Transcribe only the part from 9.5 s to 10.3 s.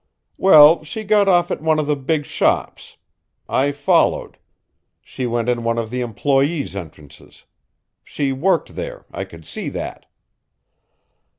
that."